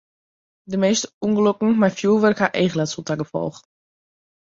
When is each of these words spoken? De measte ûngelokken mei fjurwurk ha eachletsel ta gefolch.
De 0.71 0.77
measte 0.83 1.07
ûngelokken 1.25 1.71
mei 1.81 1.95
fjurwurk 1.97 2.39
ha 2.41 2.47
eachletsel 2.61 3.03
ta 3.05 3.15
gefolch. 3.21 3.59